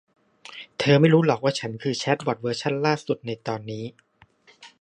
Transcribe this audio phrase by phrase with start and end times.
[0.79, 3.83] เธอไม่รู้หรอว่าฉันคือแชทบอท เวอร์ชั่นล่าสุดในตอนนี้